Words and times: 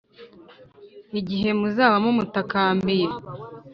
Igihe 1.19 1.49
muzaba 1.59 1.95
mumutakambiye, 2.03 3.07